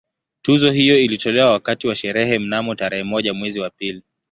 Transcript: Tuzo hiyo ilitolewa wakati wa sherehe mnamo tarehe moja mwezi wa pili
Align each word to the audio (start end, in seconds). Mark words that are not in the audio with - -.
Tuzo 0.41 0.71
hiyo 0.71 0.99
ilitolewa 0.99 1.51
wakati 1.51 1.87
wa 1.87 1.95
sherehe 1.95 2.39
mnamo 2.39 2.75
tarehe 2.75 3.03
moja 3.03 3.33
mwezi 3.33 3.59
wa 3.59 3.69
pili 3.69 4.03